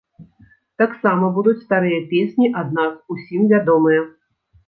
[0.81, 4.01] Таксама будуць старыя песні ад нас, усім вядомыя.